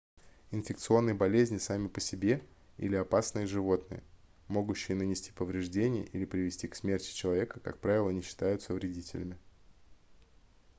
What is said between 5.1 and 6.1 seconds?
повреждения